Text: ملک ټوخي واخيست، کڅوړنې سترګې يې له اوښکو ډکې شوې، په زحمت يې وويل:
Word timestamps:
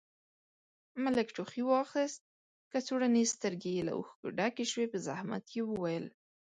ملک 1.03 1.27
ټوخي 1.35 1.63
واخيست، 1.67 2.21
کڅوړنې 2.71 3.23
سترګې 3.33 3.71
يې 3.77 3.83
له 3.87 3.93
اوښکو 3.97 4.27
ډکې 4.37 4.65
شوې، 4.71 4.85
په 4.91 4.97
زحمت 5.07 5.45
يې 5.55 5.61
وويل: 5.65 6.05